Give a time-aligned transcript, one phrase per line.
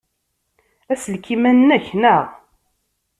[0.91, 2.23] Aselkim-a nnek, naɣ?